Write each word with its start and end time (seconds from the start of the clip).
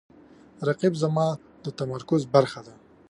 رقیب 0.67 0.93
زما 1.03 1.27
د 1.63 1.65
تمرکز 1.79 2.21
برخه 2.33 2.61
ده 2.67 2.73